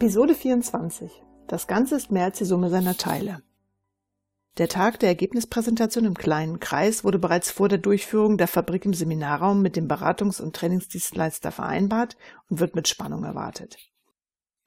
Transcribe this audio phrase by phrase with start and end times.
[0.00, 1.10] Episode 24.
[1.48, 3.42] Das Ganze ist mehr als die Summe seiner Teile.
[4.56, 8.94] Der Tag der Ergebnispräsentation im kleinen Kreis wurde bereits vor der Durchführung der Fabrik im
[8.94, 12.16] Seminarraum mit dem Beratungs- und Trainingsdienstleister vereinbart
[12.48, 13.76] und wird mit Spannung erwartet.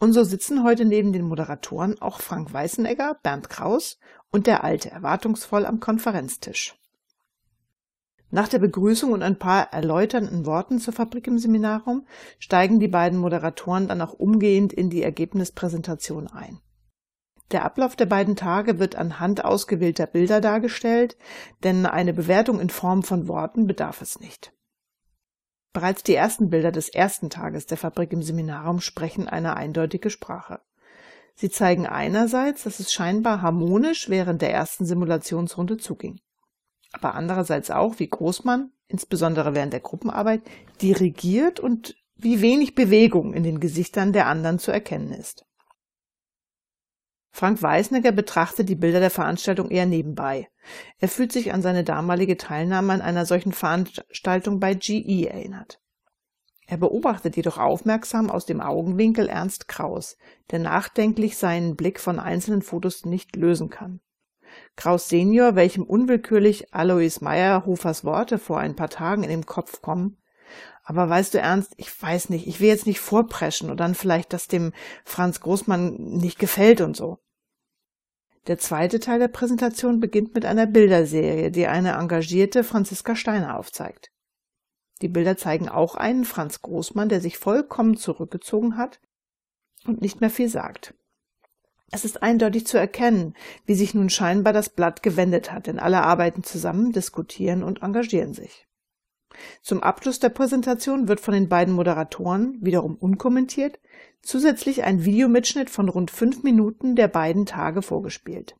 [0.00, 4.00] Und so sitzen heute neben den Moderatoren auch Frank Weißenegger, Bernd Kraus
[4.32, 6.74] und der Alte erwartungsvoll am Konferenztisch.
[8.30, 12.06] Nach der Begrüßung und ein paar erläuternden Worten zur Fabrik im Seminarraum
[12.38, 16.60] steigen die beiden Moderatoren dann auch umgehend in die Ergebnispräsentation ein.
[17.50, 21.16] Der Ablauf der beiden Tage wird anhand ausgewählter Bilder dargestellt,
[21.64, 24.52] denn eine Bewertung in Form von Worten bedarf es nicht.
[25.72, 30.60] Bereits die ersten Bilder des ersten Tages der Fabrik im Seminarraum sprechen eine eindeutige Sprache.
[31.34, 36.20] Sie zeigen einerseits, dass es scheinbar harmonisch während der ersten Simulationsrunde zuging,
[36.92, 40.42] aber andererseits auch, wie Großmann, insbesondere während der Gruppenarbeit,
[40.80, 45.46] dirigiert und wie wenig Bewegung in den Gesichtern der anderen zu erkennen ist.
[47.32, 50.48] Frank Weisnecker betrachtet die Bilder der Veranstaltung eher nebenbei.
[50.98, 55.80] Er fühlt sich an seine damalige Teilnahme an einer solchen Veranstaltung bei GE erinnert.
[56.66, 60.16] Er beobachtet jedoch aufmerksam aus dem Augenwinkel Ernst Kraus,
[60.50, 64.00] der nachdenklich seinen Blick von einzelnen Fotos nicht lösen kann.
[64.76, 70.16] Kraus Senior, welchem unwillkürlich Alois Meyerhofers Worte vor ein paar Tagen in den Kopf kommen,
[70.82, 74.32] aber weißt du ernst, ich weiß nicht, ich will jetzt nicht vorpreschen und dann vielleicht,
[74.32, 74.72] dass dem
[75.04, 77.18] Franz Großmann nicht gefällt und so.
[78.46, 84.10] Der zweite Teil der Präsentation beginnt mit einer Bilderserie, die eine engagierte Franziska Steiner aufzeigt.
[85.02, 89.00] Die Bilder zeigen auch einen Franz Großmann, der sich vollkommen zurückgezogen hat
[89.86, 90.94] und nicht mehr viel sagt.
[91.92, 93.34] Es ist eindeutig zu erkennen,
[93.66, 98.32] wie sich nun scheinbar das Blatt gewendet hat, denn alle arbeiten zusammen, diskutieren und engagieren
[98.32, 98.66] sich.
[99.62, 103.80] Zum Abschluss der Präsentation wird von den beiden Moderatoren, wiederum unkommentiert,
[104.22, 108.56] zusätzlich ein Videomitschnitt von rund fünf Minuten der beiden Tage vorgespielt.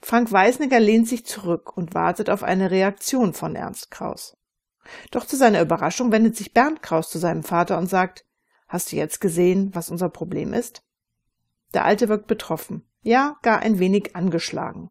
[0.00, 4.36] Frank Weisnecker lehnt sich zurück und wartet auf eine Reaktion von Ernst Kraus.
[5.10, 8.24] Doch zu seiner Überraschung wendet sich Bernd Kraus zu seinem Vater und sagt,
[8.68, 10.82] Hast du jetzt gesehen, was unser Problem ist?
[11.74, 14.90] Der Alte wirkt betroffen, ja, gar ein wenig angeschlagen.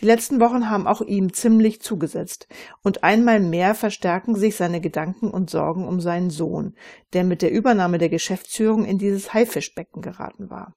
[0.00, 2.48] Die letzten Wochen haben auch ihm ziemlich zugesetzt,
[2.82, 6.74] und einmal mehr verstärken sich seine Gedanken und Sorgen um seinen Sohn,
[7.12, 10.74] der mit der Übernahme der Geschäftsführung in dieses Haifischbecken geraten war.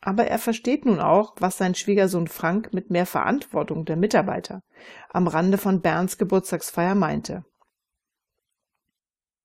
[0.00, 4.62] Aber er versteht nun auch, was sein Schwiegersohn Frank mit mehr Verantwortung der Mitarbeiter
[5.10, 7.44] am Rande von Bernds Geburtstagsfeier meinte.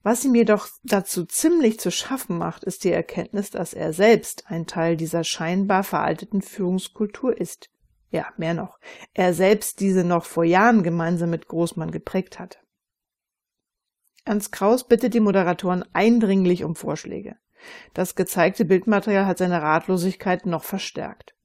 [0.08, 4.66] Was ihm jedoch dazu ziemlich zu schaffen macht, ist die Erkenntnis, dass er selbst ein
[4.66, 7.70] Teil dieser scheinbar veralteten Führungskultur ist,
[8.10, 8.80] ja, mehr noch,
[9.14, 12.64] er selbst diese noch vor Jahren gemeinsam mit Großmann geprägt hat.
[14.24, 17.36] Ernst Kraus bittet die Moderatoren eindringlich um Vorschläge.
[17.94, 21.36] Das gezeigte Bildmaterial hat seine Ratlosigkeit noch verstärkt.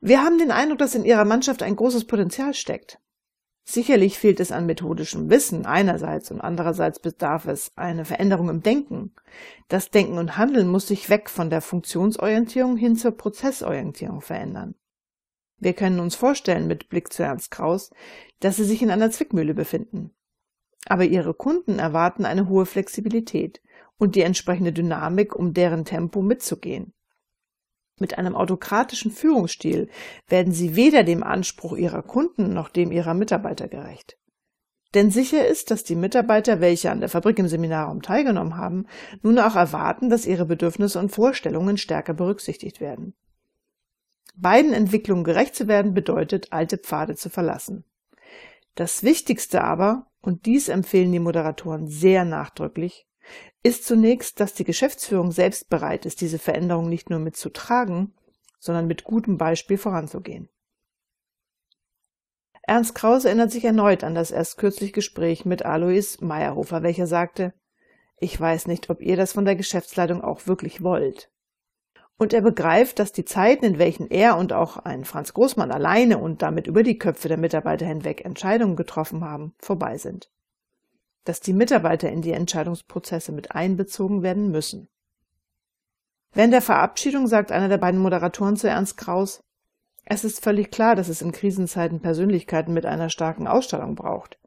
[0.00, 2.98] Wir haben den Eindruck, dass in Ihrer Mannschaft ein großes Potenzial steckt.
[3.64, 9.14] Sicherlich fehlt es an methodischem Wissen einerseits und andererseits bedarf es eine Veränderung im Denken.
[9.68, 14.74] Das Denken und Handeln muss sich weg von der Funktionsorientierung hin zur Prozessorientierung verändern.
[15.58, 17.90] Wir können uns vorstellen, mit Blick zu Ernst Kraus,
[18.40, 20.10] dass sie sich in einer Zwickmühle befinden.
[20.86, 23.62] Aber ihre Kunden erwarten eine hohe Flexibilität
[23.96, 26.92] und die entsprechende Dynamik, um deren Tempo mitzugehen.
[28.02, 29.88] Mit einem autokratischen Führungsstil
[30.26, 34.18] werden sie weder dem Anspruch ihrer Kunden noch dem ihrer Mitarbeiter gerecht.
[34.94, 38.86] Denn sicher ist, dass die Mitarbeiter, welche an der Fabrik im Seminarraum teilgenommen haben,
[39.22, 43.14] nun auch erwarten, dass ihre Bedürfnisse und Vorstellungen stärker berücksichtigt werden.
[44.34, 47.84] Beiden Entwicklungen gerecht zu werden bedeutet, alte Pfade zu verlassen.
[48.74, 53.06] Das Wichtigste aber, und dies empfehlen die Moderatoren sehr nachdrücklich,
[53.62, 58.14] ist zunächst, dass die Geschäftsführung selbst bereit ist, diese Veränderung nicht nur mitzutragen,
[58.58, 60.48] sondern mit gutem Beispiel voranzugehen.
[62.62, 67.54] Ernst Krause erinnert sich erneut an das erst kürzlich Gespräch mit Alois Meyerhofer, welcher sagte,
[68.18, 71.30] ich weiß nicht, ob ihr das von der Geschäftsleitung auch wirklich wollt.
[72.18, 76.18] Und er begreift, dass die Zeiten, in welchen er und auch ein Franz Großmann alleine
[76.18, 80.30] und damit über die Köpfe der Mitarbeiter hinweg Entscheidungen getroffen haben, vorbei sind
[81.24, 84.88] dass die Mitarbeiter in die Entscheidungsprozesse mit einbezogen werden müssen.
[86.32, 89.42] Während der Verabschiedung sagt einer der beiden Moderatoren zu Ernst Kraus,
[90.04, 94.38] es ist völlig klar, dass es in Krisenzeiten Persönlichkeiten mit einer starken Ausstrahlung braucht.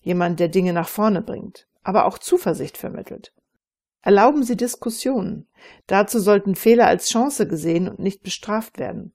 [0.00, 3.32] Jemand, der Dinge nach vorne bringt, aber auch Zuversicht vermittelt.
[4.00, 5.46] Erlauben Sie Diskussionen.
[5.86, 9.12] Dazu sollten Fehler als Chance gesehen und nicht bestraft werden.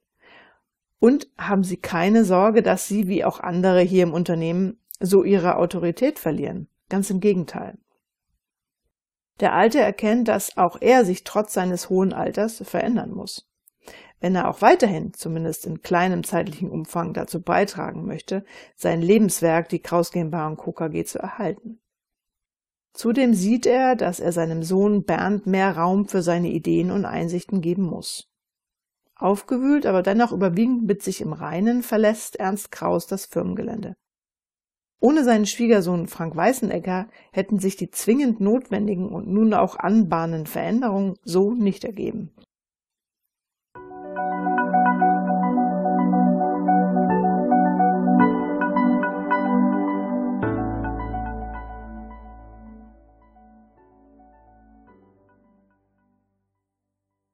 [1.00, 5.58] Und haben Sie keine Sorge, dass Sie, wie auch andere hier im Unternehmen, so Ihre
[5.58, 6.70] Autorität verlieren.
[6.90, 7.78] Ganz im Gegenteil.
[9.40, 13.48] Der Alte erkennt, dass auch er sich trotz seines hohen Alters verändern muss.
[14.20, 18.44] Wenn er auch weiterhin, zumindest in kleinem zeitlichen Umfang, dazu beitragen möchte,
[18.76, 20.72] sein Lebenswerk, die Kraus GmbH und Co.
[20.72, 21.80] KG, zu erhalten.
[22.94, 27.62] Zudem sieht er, dass er seinem Sohn Bernd mehr Raum für seine Ideen und Einsichten
[27.62, 28.28] geben muss.
[29.16, 33.96] Aufgewühlt, aber dennoch überwiegend mit sich im Reinen, verlässt Ernst Kraus das Firmengelände.
[35.00, 41.16] Ohne seinen Schwiegersohn Frank Weißenegger hätten sich die zwingend notwendigen und nun auch anbahnenden Veränderungen
[41.24, 42.32] so nicht ergeben